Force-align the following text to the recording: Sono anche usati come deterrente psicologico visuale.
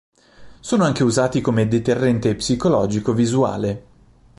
Sono 0.61 0.83
anche 0.83 1.03
usati 1.03 1.41
come 1.41 1.67
deterrente 1.67 2.33
psicologico 2.33 3.13
visuale. 3.13 3.85